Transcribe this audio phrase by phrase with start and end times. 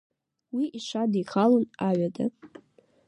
[0.55, 2.25] Уи иҽадихалон аҩада.